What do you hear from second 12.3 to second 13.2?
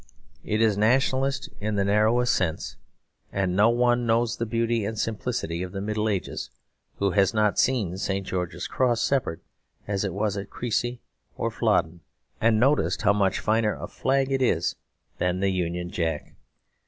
and noticed how